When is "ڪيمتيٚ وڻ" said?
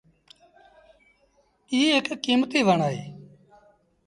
2.25-2.79